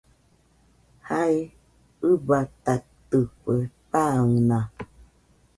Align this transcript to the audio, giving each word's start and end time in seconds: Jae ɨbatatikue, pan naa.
Jae 1.07 1.37
ɨbatatikue, 2.09 3.55
pan 3.91 4.23
naa. 4.47 4.65